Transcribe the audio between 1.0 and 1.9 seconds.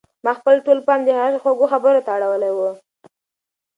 د هغې خوږو